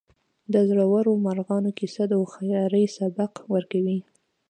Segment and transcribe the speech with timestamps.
[0.53, 3.99] د زړورو مارغانو کیسه د هوښیارۍ سبق ورکوي.